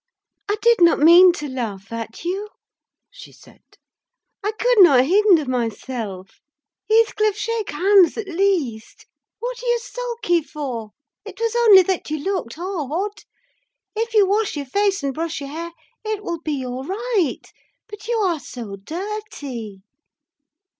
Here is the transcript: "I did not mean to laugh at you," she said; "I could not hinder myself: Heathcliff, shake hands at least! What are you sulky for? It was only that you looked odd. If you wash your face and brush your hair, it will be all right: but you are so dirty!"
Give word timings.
"I 0.49 0.55
did 0.63 0.81
not 0.81 0.97
mean 0.97 1.31
to 1.33 1.47
laugh 1.47 1.91
at 1.93 2.25
you," 2.25 2.49
she 3.11 3.31
said; 3.31 3.61
"I 4.43 4.51
could 4.53 4.79
not 4.79 5.05
hinder 5.05 5.45
myself: 5.45 6.39
Heathcliff, 6.89 7.37
shake 7.37 7.69
hands 7.69 8.17
at 8.17 8.25
least! 8.27 9.05
What 9.37 9.61
are 9.61 9.65
you 9.67 9.77
sulky 9.77 10.41
for? 10.41 10.89
It 11.23 11.39
was 11.39 11.55
only 11.55 11.83
that 11.83 12.09
you 12.09 12.17
looked 12.17 12.57
odd. 12.57 13.21
If 13.95 14.15
you 14.15 14.27
wash 14.27 14.57
your 14.57 14.65
face 14.65 15.03
and 15.03 15.13
brush 15.13 15.39
your 15.39 15.51
hair, 15.51 15.71
it 16.03 16.23
will 16.23 16.39
be 16.41 16.65
all 16.65 16.83
right: 16.83 17.43
but 17.87 18.07
you 18.07 18.17
are 18.21 18.39
so 18.39 18.77
dirty!" 18.77 19.83